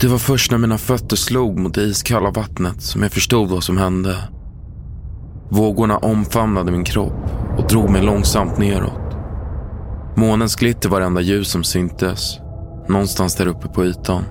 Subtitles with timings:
[0.00, 3.64] Det var först när mina fötter slog mot det iskalla vattnet som jag förstod vad
[3.64, 4.16] som hände.
[5.48, 7.24] Vågorna omfamnade min kropp
[7.58, 9.16] och drog mig långsamt neråt.
[10.16, 12.38] Månens glitter var det enda ljus som syntes,
[12.88, 14.24] någonstans där uppe på ytan.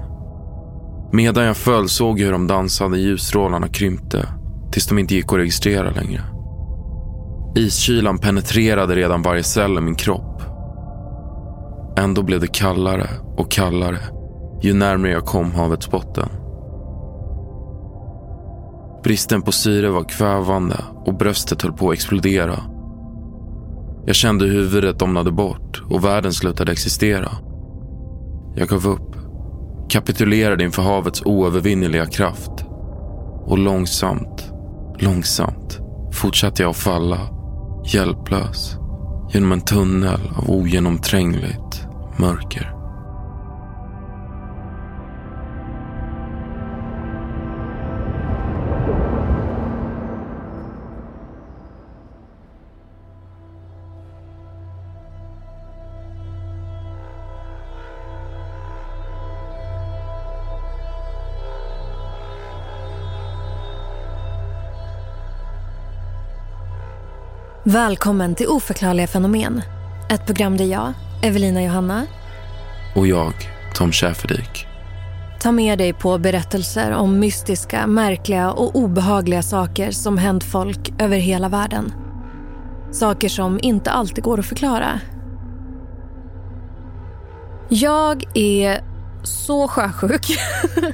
[1.12, 4.30] Medan jag föll såg jag hur de dansande ljusstrålarna krympte
[4.72, 6.24] tills de inte gick att registrera längre.
[7.56, 10.42] Iskylan penetrerade redan varje cell i min kropp.
[11.98, 14.00] Ändå blev det kallare och kallare
[14.62, 16.30] ju närmare jag kom havets botten.
[19.04, 22.60] Bristen på syre var kvävande och bröstet höll på att explodera.
[24.06, 27.30] Jag kände hur huvudet domnade bort och världen slutade existera.
[28.56, 29.16] Jag gav upp,
[29.90, 32.66] kapitulerade inför havets oövervinneliga kraft.
[33.46, 34.52] Och långsamt,
[35.00, 35.80] långsamt
[36.14, 37.18] fortsatte jag att falla,
[37.86, 38.78] hjälplös,
[39.34, 42.79] genom en tunnel av ogenomträngligt mörker.
[67.72, 69.62] Välkommen till Oförklarliga fenomen.
[70.10, 70.94] Ett program där jag,
[71.24, 72.06] Evelina Johanna
[72.96, 73.34] Och jag,
[73.76, 74.68] Tom Schäferdik.
[75.40, 81.18] tar med dig på berättelser om mystiska, märkliga och obehagliga saker som hänt folk över
[81.18, 81.94] hela världen.
[82.92, 85.00] Saker som inte alltid går att förklara.
[87.70, 88.82] Jag är
[89.24, 90.38] så sjösjuk.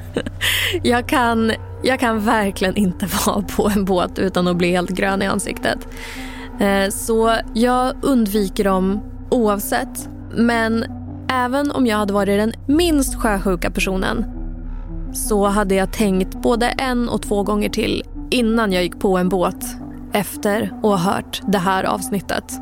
[0.83, 1.51] jag, kan,
[1.83, 5.87] jag kan verkligen inte vara på en båt utan att bli helt grön i ansiktet.
[6.59, 10.09] Eh, så jag undviker dem oavsett.
[10.31, 10.85] Men
[11.29, 14.25] även om jag hade varit den minst sjösjuka personen
[15.13, 19.29] så hade jag tänkt både en och två gånger till innan jag gick på en
[19.29, 19.65] båt
[20.13, 22.59] efter att ha hört det här avsnittet.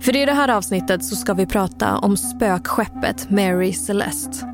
[0.00, 4.51] För i det här avsnittet så ska vi prata om spökskeppet Mary Celeste.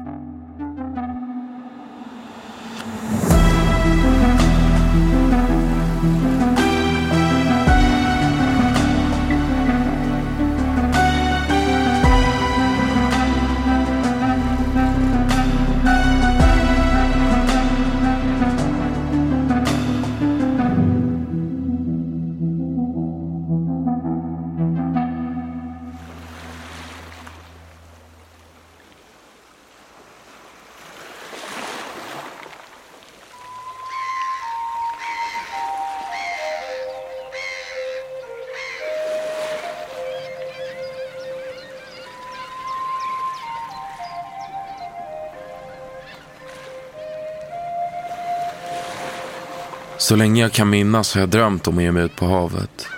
[50.08, 52.88] Så länge jag kan minnas har jag drömt om att ge mig ut på havet.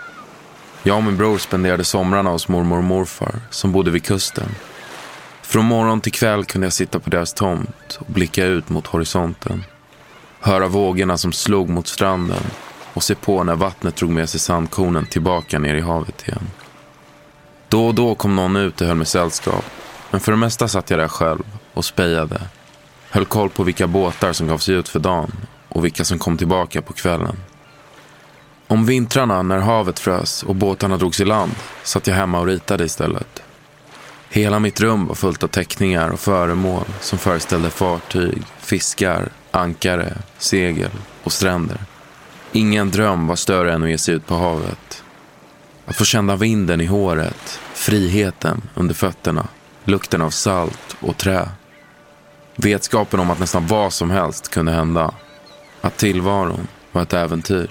[0.82, 4.48] Jag och min bror spenderade somrarna hos mormor och morfar som bodde vid kusten.
[5.42, 9.64] Från morgon till kväll kunde jag sitta på deras tomt och blicka ut mot horisonten.
[10.40, 12.42] Höra vågorna som slog mot stranden
[12.94, 16.50] och se på när vattnet drog med sig sandkornen tillbaka ner i havet igen.
[17.68, 19.64] Då och då kom någon ut och höll mig sällskap.
[20.10, 21.42] Men för det mesta satt jag där själv
[21.74, 22.40] och spejade.
[23.10, 25.32] Höll koll på vilka båtar som gav sig ut för dagen
[25.70, 27.36] och vilka som kom tillbaka på kvällen.
[28.66, 31.52] Om vintrarna när havet frös och båtarna drogs i land
[31.82, 33.42] satt jag hemma och ritade istället.
[34.28, 40.90] Hela mitt rum var fullt av teckningar och föremål som föreställde fartyg, fiskar, ankare, segel
[41.24, 41.78] och stränder.
[42.52, 45.02] Ingen dröm var större än att ge sig ut på havet.
[45.86, 49.46] Att få känna vinden i håret, friheten under fötterna,
[49.84, 51.48] lukten av salt och trä.
[52.56, 55.14] Vetskapen om att nästan vad som helst kunde hända.
[55.80, 57.68] Att tillvaron var ett äventyr.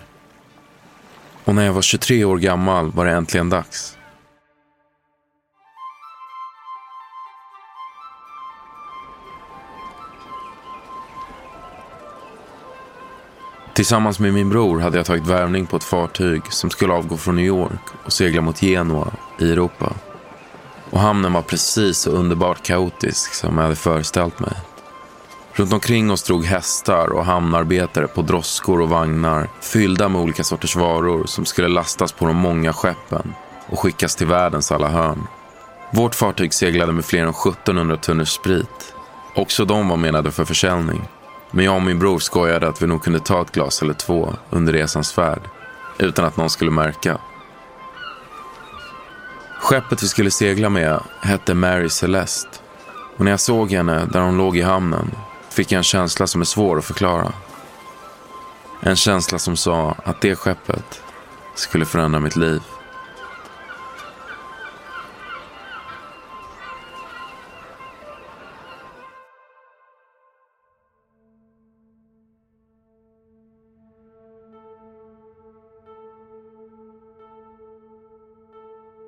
[1.44, 3.98] Och när jag var 23 år gammal var det äntligen dags.
[13.74, 17.36] Tillsammans med min bror hade jag tagit värvning på ett fartyg som skulle avgå från
[17.36, 19.94] New York och segla mot Genua i Europa.
[20.90, 24.54] Och hamnen var precis så underbart kaotisk som jag hade föreställt mig.
[25.60, 30.76] Runt omkring oss drog hästar och hamnarbetare på droskor och vagnar fyllda med olika sorters
[30.76, 33.34] varor som skulle lastas på de många skeppen
[33.68, 35.28] och skickas till världens alla hörn.
[35.94, 38.94] Vårt fartyg seglade med fler än 1700 tunnor sprit.
[39.36, 41.08] Också de var menade för försäljning.
[41.52, 44.34] Men jag och min bror skojade att vi nog kunde ta ett glas eller två
[44.50, 45.42] under resans färd.
[45.98, 47.18] Utan att någon skulle märka.
[49.60, 52.50] Skeppet vi skulle segla med hette Mary Celeste.
[53.18, 55.12] Och när jag såg henne där hon låg i hamnen
[55.60, 57.34] fick jag en känsla som är svår att förklara.
[58.82, 61.02] En känsla som sa att det skeppet
[61.56, 62.62] skulle förändra mitt liv.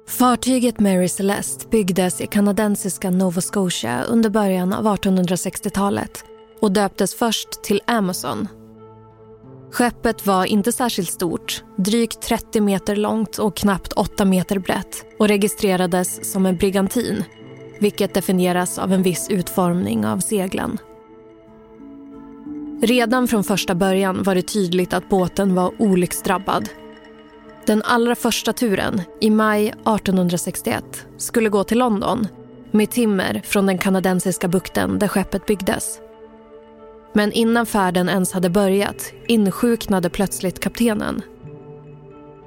[0.07, 6.30] Fartyget Mary Celeste byggdes i kanadensiska Nova Scotia under början av 1860-talet
[6.61, 8.47] och döptes först till Amazon.
[9.71, 15.27] Skeppet var inte särskilt stort, drygt 30 meter långt och knappt 8 meter brett och
[15.27, 17.23] registrerades som en brigantin
[17.79, 20.77] vilket definieras av en viss utformning av seglen.
[22.81, 26.69] Redan från första början var det tydligt att båten var olycksdrabbad
[27.65, 32.27] den allra första turen, i maj 1861, skulle gå till London
[32.71, 35.99] med timmer från den kanadensiska bukten där skeppet byggdes.
[37.13, 41.21] Men innan färden ens hade börjat insjuknade plötsligt kaptenen.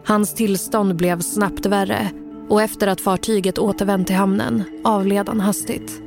[0.05, 2.11] Hans tillstånd blev snabbt värre
[2.49, 6.01] och efter att fartyget återvänt till hamnen avled han hastigt.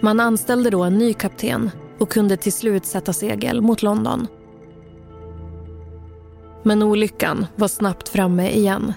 [0.00, 4.26] Man anställde då en ny kapten och kunde till slut sätta segel mot London.
[6.62, 8.92] Men olyckan var snabbt framme igen.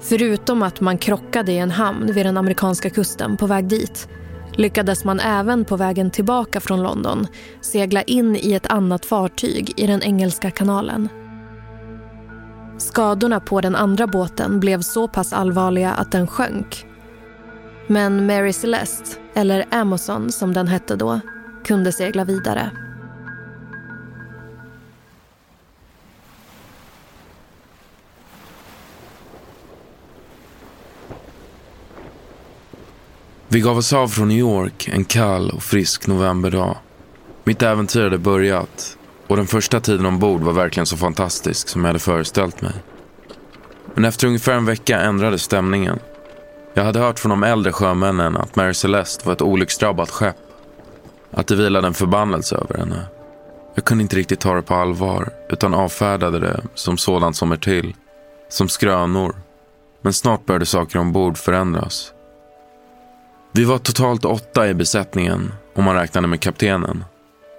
[0.00, 4.08] Förutom att man krockade i en hamn vid den amerikanska kusten på väg dit
[4.56, 7.26] lyckades man även på vägen tillbaka från London
[7.60, 11.08] segla in i ett annat fartyg i den engelska kanalen.
[12.78, 16.86] Skadorna på den andra båten blev så pass allvarliga att den sjönk.
[17.86, 21.20] Men Mary Celeste, eller Amazon som den hette då,
[21.64, 22.83] kunde segla vidare.
[33.54, 36.76] Vi gav oss av från New York en kall och frisk novemberdag.
[37.44, 38.96] Mitt äventyr hade börjat
[39.26, 42.72] och den första tiden ombord var verkligen så fantastisk som jag hade föreställt mig.
[43.94, 45.98] Men efter ungefär en vecka ändrades stämningen.
[46.74, 50.36] Jag hade hört från de äldre sjömännen att Mary Celeste var ett olycksdrabbat skepp.
[51.30, 53.06] Att det vilade en förbannelse över henne.
[53.74, 57.56] Jag kunde inte riktigt ta det på allvar utan avfärdade det som sådant som är
[57.56, 57.94] till.
[58.48, 59.36] Som skrönor.
[60.02, 62.13] Men snart började saker ombord förändras.
[63.56, 67.04] Vi var totalt åtta i besättningen om man räknade med kaptenen.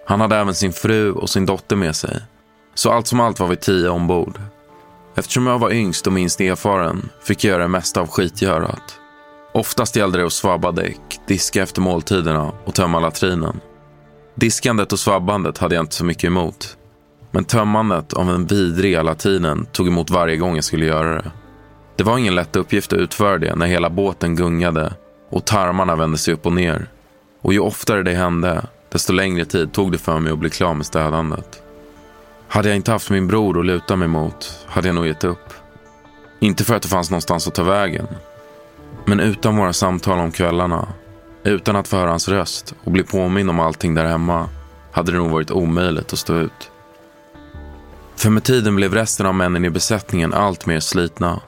[0.08, 2.22] Han hade även sin fru och sin dotter med sig.
[2.74, 4.40] Så allt som allt var vi tio ombord.
[5.16, 9.00] Eftersom jag var yngst och minst erfaren fick jag göra det mesta av skitgörat.
[9.54, 13.60] Oftast gällde det att svabba däck, diska efter måltiderna och tömma latrinen.
[14.36, 16.78] Diskandet och svabbandet hade jag inte så mycket emot.
[17.32, 21.32] Men tömmandet av den vidriga latinen tog emot varje gång jag skulle göra det.
[21.96, 24.94] Det var ingen lätt uppgift att utföra det när hela båten gungade
[25.30, 26.88] och tarmarna vände sig upp och ner.
[27.42, 30.74] Och ju oftare det hände, desto längre tid tog det för mig att bli klar
[30.74, 31.62] med städandet.
[32.48, 35.54] Hade jag inte haft min bror att luta mig mot hade jag nog gett upp.
[36.40, 38.08] Inte för att det fanns någonstans att ta vägen.
[39.06, 40.88] Men utan våra samtal om kvällarna,
[41.44, 44.50] utan att få höra hans röst och bli påminn om allting där hemma,
[44.92, 46.72] hade det nog varit omöjligt att stå ut.
[48.16, 51.42] För med tiden blev resten av männen i besättningen allt mer slitna.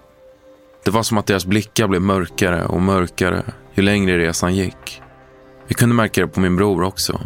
[0.84, 3.43] Det var som att deras blickar blev mörkare och mörkare
[3.77, 5.01] ju längre resan gick.
[5.67, 7.22] Vi kunde märka det på min bror också.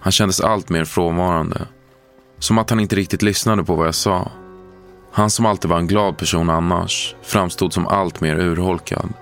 [0.00, 1.60] Han kändes allt mer frånvarande.
[2.38, 4.30] Som att han inte riktigt lyssnade på vad jag sa.
[5.12, 9.12] Han som alltid var en glad person annars framstod som allt mer urholkad.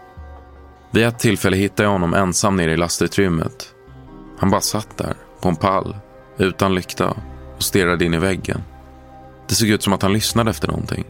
[0.91, 3.75] Vid ett tillfälle hittade jag honom ensam nere i lastutrymmet.
[4.39, 5.97] Han bara satt där, på en pall,
[6.39, 7.15] utan lykta
[7.57, 8.63] och stirrade in i väggen.
[9.49, 11.05] Det såg ut som att han lyssnade efter någonting.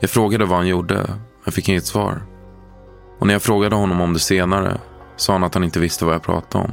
[0.00, 1.14] Jag frågade vad han gjorde,
[1.44, 2.22] men fick inget svar.
[3.18, 4.78] Och när jag frågade honom om det senare
[5.16, 6.72] sa han att han inte visste vad jag pratade om.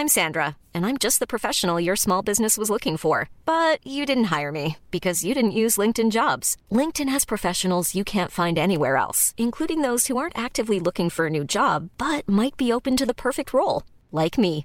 [0.00, 3.28] I'm Sandra, and I'm just the professional your small business was looking for.
[3.44, 6.56] But you didn't hire me because you didn't use LinkedIn jobs.
[6.72, 11.26] LinkedIn has professionals you can't find anywhere else, including those who aren't actively looking for
[11.26, 14.64] a new job but might be open to the perfect role, like me.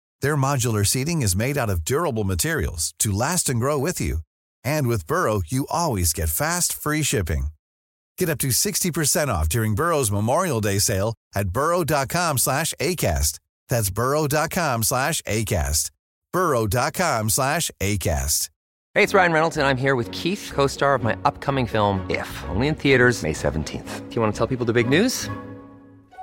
[0.21, 4.19] Their modular seating is made out of durable materials to last and grow with you.
[4.63, 7.47] And with Burrow, you always get fast, free shipping.
[8.17, 13.39] Get up to 60% off during Burrow's Memorial Day sale at burrow.com slash ACAST.
[13.67, 15.91] That's burrow.com slash ACAST.
[16.31, 18.49] burrow.com slash ACAST.
[18.93, 22.05] Hey, it's Ryan Reynolds, and I'm here with Keith, co star of my upcoming film,
[22.09, 24.09] If, only in theaters, May 17th.
[24.09, 25.29] Do you want to tell people the big news?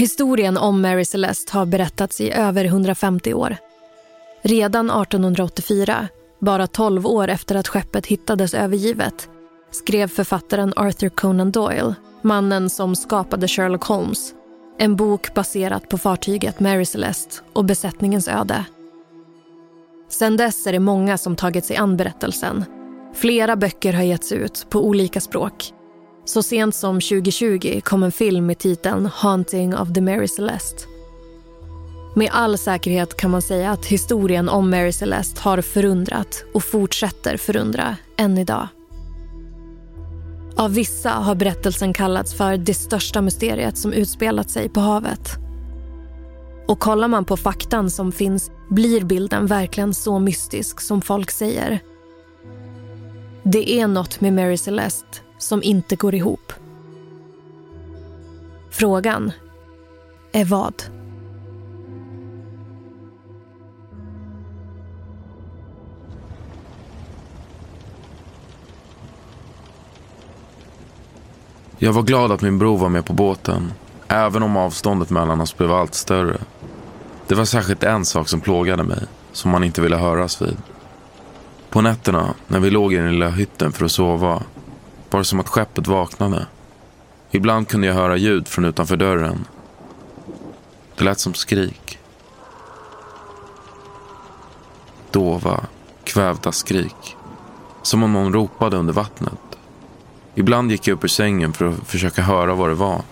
[0.00, 3.56] Historien om Mary Celeste har berättats i över 150 år.
[4.42, 9.28] Redan 1884, bara 12 år efter att skeppet hittades övergivet
[9.70, 14.34] skrev författaren Arthur Conan Doyle, mannen som skapade Sherlock Holmes
[14.78, 18.64] en bok baserat på fartyget Mary Celeste och besättningens öde.
[20.08, 22.64] Sedan dess är det många som tagit sig an berättelsen.
[23.14, 25.72] Flera böcker har getts ut på olika språk.
[26.24, 30.82] Så sent som 2020 kom en film med titeln Haunting of the Mary Celeste.
[32.14, 37.36] Med all säkerhet kan man säga att historien om Mary Celeste har förundrat och fortsätter
[37.36, 38.68] förundra än idag.
[40.56, 45.30] Av vissa har berättelsen kallats för det största mysteriet som utspelat sig på havet.
[46.68, 51.80] Och kollar man på faktan som finns blir bilden verkligen så mystisk som folk säger.
[53.42, 56.52] Det är något med Mary Celeste som inte går ihop.
[58.70, 59.32] Frågan
[60.32, 60.82] är vad?
[71.82, 73.72] Jag var glad att min bror var med på båten,
[74.08, 76.38] även om avståndet mellan oss blev allt större.
[77.26, 80.56] Det var särskilt en sak som plågade mig, som man inte ville höras vid.
[81.70, 84.42] På nätterna, när vi låg i den lilla hytten för att sova,
[85.10, 86.46] var det som att skeppet vaknade.
[87.30, 89.44] Ibland kunde jag höra ljud från utanför dörren.
[90.96, 91.98] Det lät som skrik.
[95.10, 95.60] Dova,
[96.04, 97.16] kvävda skrik.
[97.82, 99.58] Som om någon ropade under vattnet.
[100.34, 103.02] Ibland gick jag upp ur sängen för att försöka höra vad det var.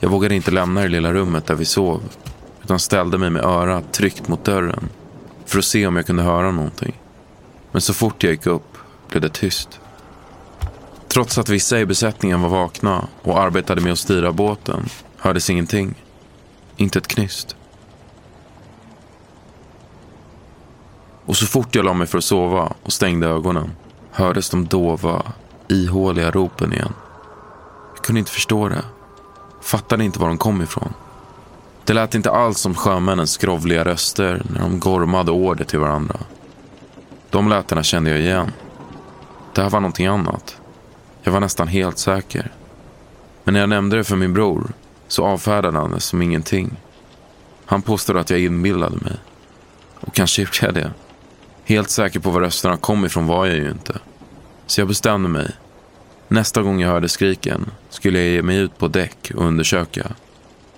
[0.00, 2.02] Jag vågade inte lämna det lilla rummet där vi sov
[2.62, 4.88] utan ställde mig med örat tryckt mot dörren
[5.46, 6.94] för att se om jag kunde höra någonting.
[7.72, 9.80] Men så fort jag gick upp blev det tyst.
[11.08, 15.94] Trots att vissa i besättningen var vakna och arbetade med att styra båten hördes ingenting.
[16.76, 17.56] Inte ett knyst.
[21.24, 23.70] Och så fort jag la mig för att sova och stängde ögonen
[24.10, 25.22] hördes de dova,
[25.68, 26.92] ihåliga ropen igen.
[27.94, 28.84] Jag kunde inte förstå det.
[29.62, 30.94] Fattade inte var de kom ifrån.
[31.84, 36.16] Det lät inte alls som sjömännens skrovliga röster när de gormade order till varandra.
[37.30, 38.52] De lätena kände jag igen.
[39.54, 40.60] Det här var någonting annat.
[41.22, 42.52] Jag var nästan helt säker.
[43.44, 44.72] Men när jag nämnde det för min bror
[45.08, 46.76] så avfärdade han det som ingenting.
[47.66, 49.16] Han påstod att jag inbillade mig.
[50.00, 50.92] Och kanske gjorde jag det.
[51.64, 53.98] Helt säker på var rösterna kom ifrån var jag ju inte.
[54.66, 55.50] Så jag bestämde mig.
[56.28, 60.12] Nästa gång jag hörde skriken skulle jag ge mig ut på däck och undersöka.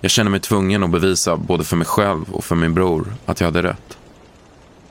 [0.01, 3.39] Jag kände mig tvungen att bevisa både för mig själv och för min bror att
[3.39, 3.97] jag hade rätt.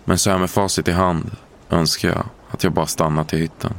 [0.04, 1.30] Men så här med facit i hand
[1.70, 3.74] önskar jag att jag bara stannat i hytten.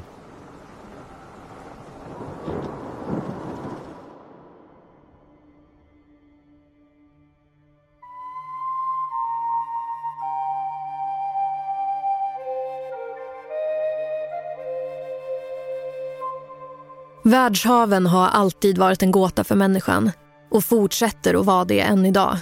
[17.24, 20.12] Världshaven har alltid varit en gåta för människan
[20.52, 22.38] och fortsätter att vara det än idag.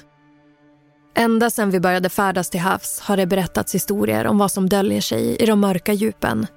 [1.19, 5.01] Ända sedan vi började färdas till havs har det berättats historier om vad som döljer
[5.01, 6.47] sig i de mörka djupen.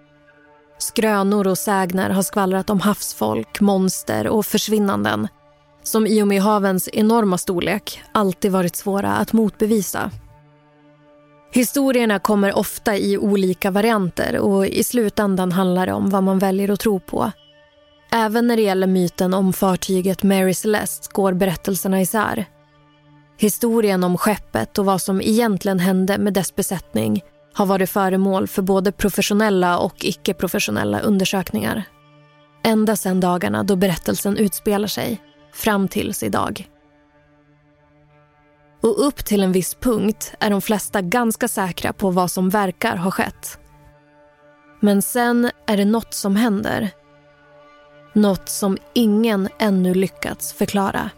[0.78, 5.28] Skrönor och sägner har skvallrat om havsfolk, monster och försvinnanden
[5.82, 10.10] som i och med havens enorma storlek alltid varit svåra att motbevisa.
[11.52, 16.70] Historierna kommer ofta i olika varianter och i slutändan handlar det om vad man väljer
[16.70, 17.32] att tro på.
[18.12, 22.46] Även när det gäller myten om fartyget Mary Celeste går berättelserna isär.
[23.42, 28.62] Historien om skeppet och vad som egentligen hände med dess besättning har varit föremål för
[28.62, 31.82] både professionella och icke-professionella undersökningar.
[32.64, 35.20] Ända sedan dagarna då berättelsen utspelar sig,
[35.52, 36.68] fram tills idag.
[38.82, 42.96] Och upp till en viss punkt är de flesta ganska säkra på vad som verkar
[42.96, 43.58] ha skett.
[44.80, 46.90] Men sen är det något som händer
[48.12, 51.10] något som ingen ännu lyckats förklara.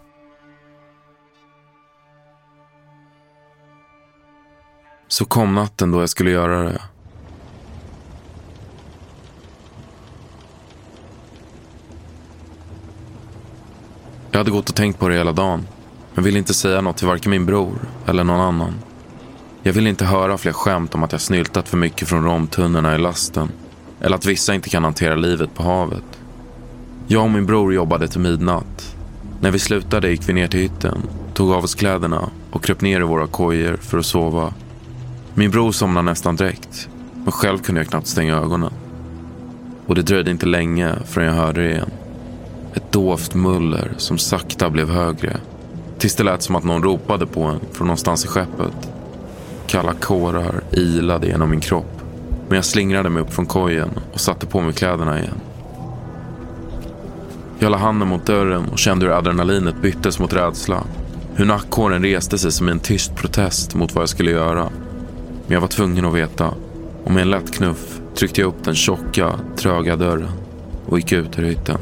[5.14, 6.80] Så kom natten då jag skulle göra det.
[14.30, 15.66] Jag hade gått och tänkt på det hela dagen,
[16.14, 18.74] men ville inte säga något till varken min bror eller någon annan.
[19.62, 22.98] Jag ville inte höra fler skämt om att jag snyltat för mycket från romtunnorna i
[22.98, 23.48] lasten,
[24.00, 26.20] eller att vissa inte kan hantera livet på havet.
[27.06, 28.96] Jag och min bror jobbade till midnatt.
[29.40, 31.02] När vi slutade gick vi ner till hytten,
[31.34, 34.52] tog av oss kläderna och kröp ner i våra kojor för att sova.
[35.36, 38.72] Min bror somnade nästan direkt, men själv kunde jag knappt stänga ögonen.
[39.86, 41.90] Och det dröjde inte länge förrän jag hörde det igen.
[42.74, 45.36] Ett dovt muller som sakta blev högre.
[45.98, 48.92] Tills det lät som att någon ropade på en från någonstans i skeppet.
[49.66, 52.02] Kalla kårar ilade genom min kropp.
[52.48, 55.40] Men jag slingrade mig upp från kojen och satte på mig kläderna igen.
[57.58, 60.84] Jag la handen mot dörren och kände hur adrenalinet byttes mot rädsla.
[61.34, 64.70] Hur nackhåren reste sig som en tyst protest mot vad jag skulle göra.
[65.46, 66.54] Men jag var tvungen att veta.
[67.04, 70.30] Och med en lätt knuff tryckte jag upp den tjocka, tröga dörren
[70.86, 71.78] och gick ut ur hytten.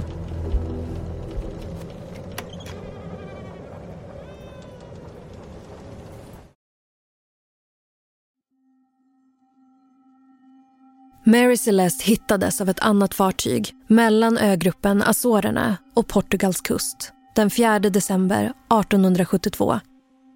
[11.24, 17.78] Mary Celeste hittades av ett annat fartyg mellan ögruppen Azorerna och Portugals kust den 4
[17.78, 19.80] december 1872.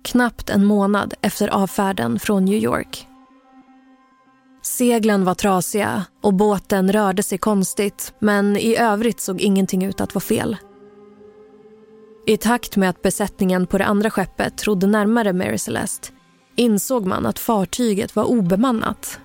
[0.04, 3.06] Knappt en månad efter avfärden från New York.
[4.66, 10.14] Seglen var trasiga och båten rörde sig konstigt men i övrigt såg ingenting ut att
[10.14, 10.57] vara fel.
[12.26, 16.09] I takt med att besättningen på det andra skeppet trodde närmare Mary Celeste
[16.57, 19.20] insåg man att fartyget var obemannat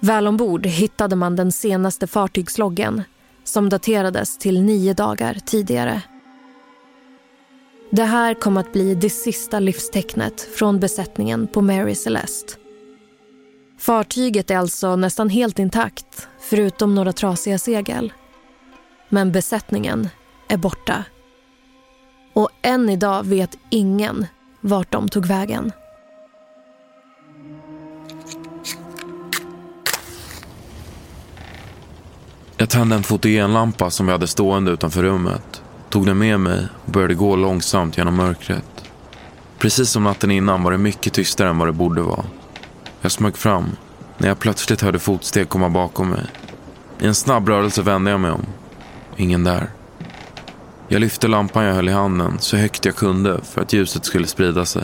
[0.00, 3.02] Väl ombord hittade man den senaste fartygsloggen
[3.44, 6.02] som daterades till nio dagar tidigare.
[7.90, 12.65] Det här kom att bli det sista livstecknet från besättningen på Mary Celeste.
[13.78, 18.12] Fartyget är alltså nästan helt intakt, förutom några trasiga segel.
[19.08, 20.08] Men besättningen
[20.48, 21.04] är borta.
[22.32, 24.26] Och än idag vet ingen
[24.60, 25.72] vart de tog vägen.
[32.56, 35.62] Jag tände en fotogenlampa som jag hade stående utanför rummet.
[35.88, 38.84] Tog den med mig och började gå långsamt genom mörkret.
[39.58, 42.24] Precis som natten innan var det mycket tystare än vad det borde vara.
[43.00, 43.76] Jag smög fram
[44.18, 46.26] när jag plötsligt hörde fotsteg komma bakom mig.
[47.00, 48.46] I en snabb rörelse vände jag mig om.
[49.16, 49.70] Ingen där.
[50.88, 54.26] Jag lyfte lampan jag höll i handen så högt jag kunde för att ljuset skulle
[54.26, 54.82] sprida sig.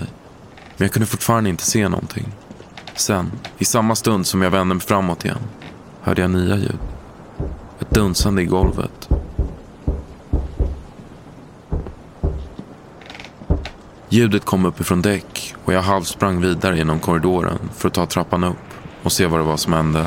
[0.77, 2.33] Men jag kunde fortfarande inte se någonting.
[2.95, 5.39] Sen, i samma stund som jag vände mig framåt igen,
[6.03, 6.79] hörde jag nya ljud.
[7.81, 9.09] Ett dunsande i golvet.
[14.13, 18.57] Ljudet kom uppifrån däck och jag halvsprang vidare genom korridoren för att ta trappan upp
[19.03, 20.07] och se vad det var som hände.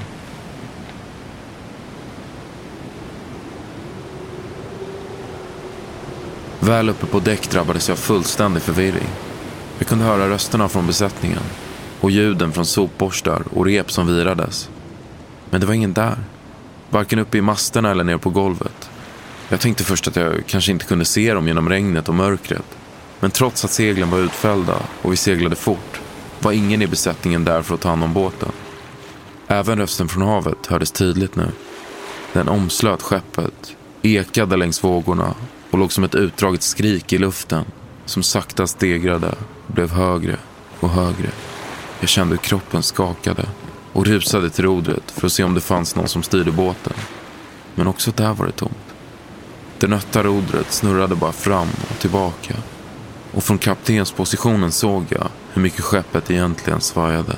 [6.59, 9.07] Väl uppe på däck drabbades jag av fullständig förvirring.
[9.77, 11.43] Jag kunde höra rösterna från besättningen
[12.01, 14.69] och ljuden från sopborstar och rep som virades.
[15.49, 16.17] Men det var ingen där.
[16.89, 18.89] Varken uppe i masterna eller nere på golvet.
[19.49, 22.65] Jag tänkte först att jag kanske inte kunde se dem genom regnet och mörkret.
[23.19, 26.01] Men trots att seglen var utfällda och vi seglade fort
[26.39, 28.51] var ingen i besättningen där för att ta hand om båten.
[29.47, 31.51] Även rösten från havet hördes tydligt nu.
[32.33, 35.35] Den omslöt skeppet, ekade längs vågorna
[35.71, 37.65] och låg som ett utdraget skrik i luften
[38.05, 39.35] som sakta stegrade
[39.67, 40.37] och blev högre
[40.79, 41.29] och högre.
[41.99, 43.45] Jag kände hur kroppen skakade
[43.93, 46.93] och rusade till rodret för att se om det fanns någon som styrde båten.
[47.75, 48.95] Men också där var det tomt.
[49.79, 52.55] Det nötta rodret snurrade bara fram och tillbaka.
[53.35, 57.35] Och från kaptenspositionen såg jag hur mycket skeppet egentligen svajade.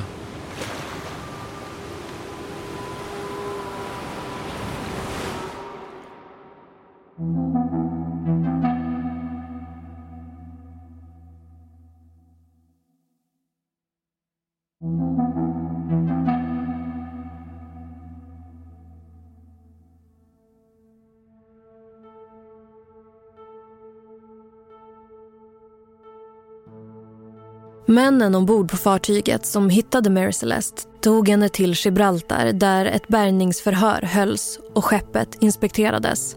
[27.97, 34.01] Männen ombord på fartyget som hittade Mary Celeste tog henne till Gibraltar där ett bärgningsförhör
[34.01, 36.35] hölls och skeppet inspekterades.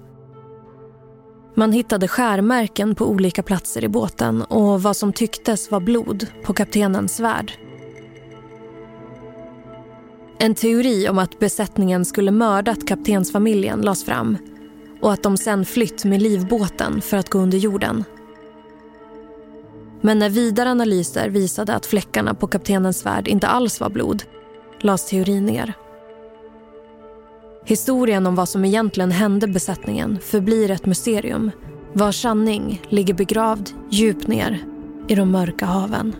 [1.54, 6.52] Man hittade skärmärken på olika platser i båten och vad som tycktes var blod på
[6.52, 7.52] kaptenens svärd.
[10.38, 14.38] En teori om att besättningen skulle mördat kaptensfamiljen lades fram
[15.00, 18.04] och att de sen flytt med livbåten för att gå under jorden.
[20.00, 24.22] Men när vidare analyser visade att fläckarna på kaptenens svärd inte alls var blod
[24.80, 25.74] lades teorin ner.
[27.64, 31.50] Historien om vad som egentligen hände besättningen förblir ett mysterium
[31.92, 34.64] vars sanning ligger begravd djupt ner
[35.08, 36.16] i de mörka haven.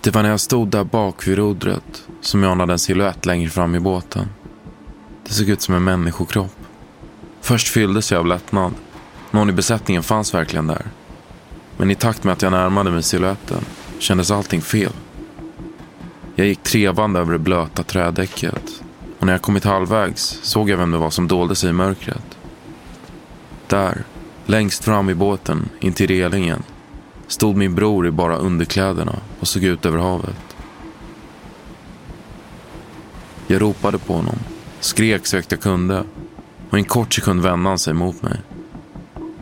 [0.00, 3.50] Det var när jag stod där bak vid rodret som jag anade en siluett längre
[3.50, 4.28] fram i båten.
[5.26, 6.59] Det såg ut som en människokropp.
[7.50, 8.74] Först fylldes jag av lättnad.
[9.30, 10.86] Någon i besättningen fanns verkligen där.
[11.76, 13.64] Men i takt med att jag närmade mig siluetten
[13.98, 14.92] kändes allting fel.
[16.34, 18.82] Jag gick trevande över det blöta trädäcket
[19.18, 22.38] och när jag kommit halvvägs såg jag vem det var som dolde sig i mörkret.
[23.66, 24.04] Där,
[24.46, 26.62] längst fram i båten, intill relingen,
[27.26, 30.56] stod min bror i bara underkläderna och såg ut över havet.
[33.46, 34.38] Jag ropade på honom,
[34.80, 36.04] skrek så högt jag kunde
[36.70, 38.40] och i en kort sekund vände han sig mot mig.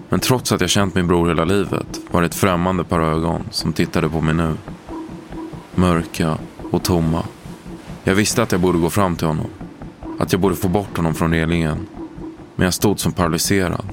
[0.09, 3.45] Men trots att jag känt min bror hela livet var det ett främmande par ögon
[3.51, 4.55] som tittade på mig nu.
[5.75, 6.39] Mörka
[6.71, 7.23] och tomma.
[8.05, 9.47] Jag visste att jag borde gå fram till honom.
[10.19, 11.87] Att jag borde få bort honom från relingen.
[12.57, 13.87] Men jag stod som paralyserad.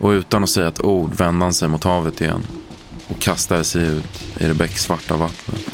[0.00, 2.42] Och utan att säga ett ord vände han sig mot havet igen
[3.08, 5.65] och kastade sig ut i det becksvarta vattnet.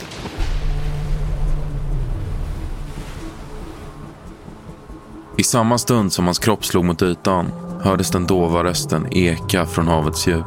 [5.42, 9.88] I samma stund som hans kropp slog mot ytan hördes den dova rösten eka från
[9.88, 10.44] havets djup.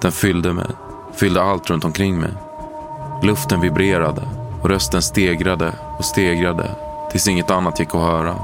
[0.00, 0.66] Den fyllde mig,
[1.14, 2.30] fyllde allt runt omkring mig.
[3.22, 4.22] Luften vibrerade
[4.62, 6.70] och rösten stegrade och stegrade
[7.10, 8.36] tills inget annat gick att höra.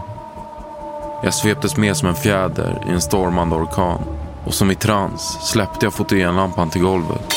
[1.22, 4.00] Jag sveptes med som en fjäder i en stormande orkan
[4.44, 7.34] och som i trans släppte jag fotogenlampan till golvet.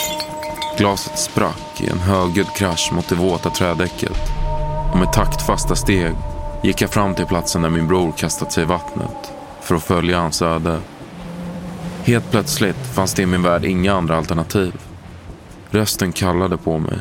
[0.77, 4.17] Glaset sprack i en högljudd krasch mot det våta trädäcket
[4.91, 6.15] och med taktfasta steg
[6.61, 10.19] gick jag fram till platsen där min bror kastat sig i vattnet för att följa
[10.19, 10.79] hans öde.
[12.03, 14.73] Helt plötsligt fanns det i min värld inga andra alternativ.
[15.69, 16.99] Rösten kallade på mig.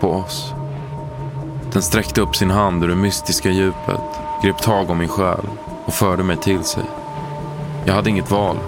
[0.00, 0.52] På oss.
[1.72, 4.00] Den sträckte upp sin hand ur det mystiska djupet,
[4.42, 5.46] grep tag om min själ
[5.84, 6.84] och förde mig till sig.
[7.84, 8.58] Jag hade inget val,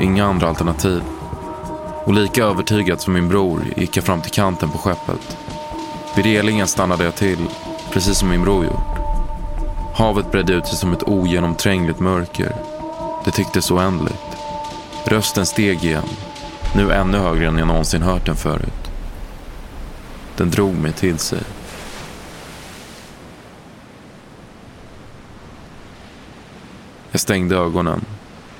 [0.00, 1.02] inga andra alternativ.
[2.04, 5.36] Och lika övertygad som min bror gick jag fram till kanten på skeppet.
[6.16, 7.48] Vid relingen stannade jag till,
[7.92, 8.97] precis som min bror gjort.
[9.98, 12.56] Havet bredde ut sig som ett ogenomträngligt mörker.
[13.24, 14.36] Det tycktes oändligt.
[15.04, 16.04] Rösten steg igen,
[16.76, 18.90] nu ännu högre än jag någonsin hört den förut.
[20.36, 21.38] Den drog mig till sig.
[27.10, 28.04] Jag stängde ögonen.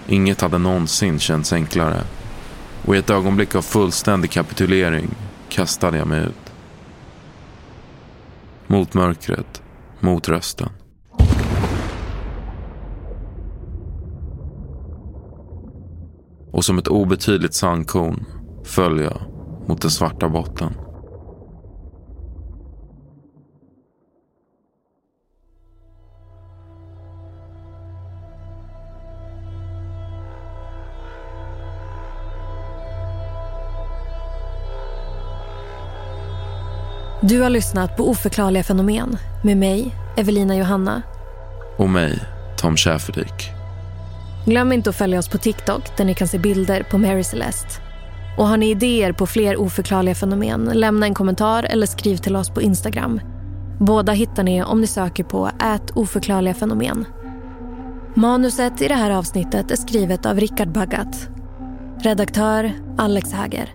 [0.06, 2.02] Inget hade någonsin känts enklare.
[2.84, 5.10] Och i ett ögonblick av fullständig kapitulering
[5.48, 6.52] kastade jag mig ut.
[8.66, 9.62] Mot mörkret,
[10.00, 10.68] mot rösten.
[16.58, 18.24] och som ett obetydligt sandkorn
[18.64, 19.20] föll jag
[19.68, 20.74] mot den svarta botten.
[37.20, 41.02] Du har lyssnat på Oförklarliga fenomen med mig, Evelina Johanna.
[41.76, 42.20] Och mig,
[42.56, 43.57] Tom Schäferdik.
[44.48, 47.68] Glöm inte att följa oss på TikTok där ni kan se bilder på Mary Celeste.
[48.38, 52.50] Och har ni idéer på fler oförklarliga fenomen, lämna en kommentar eller skriv till oss
[52.50, 53.20] på Instagram.
[53.78, 57.04] Båda hittar ni om ni söker på ät oförklarliga fenomen.
[58.14, 61.28] Manuset i det här avsnittet är skrivet av Rickard Baggat.
[62.00, 63.74] Redaktör Alex Häger.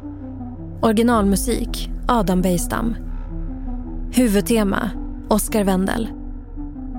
[0.81, 2.95] Originalmusik Adam Bejstam.
[4.12, 4.89] Huvudtema
[5.27, 6.07] Oskar Wendel.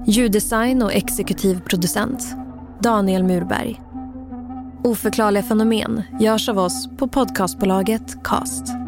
[0.07, 2.37] Ljuddesign och exekutiv producent
[2.85, 3.81] Daniel Murberg.
[4.83, 8.84] Oförklarliga fenomen görs av oss på podcastbolaget Cast.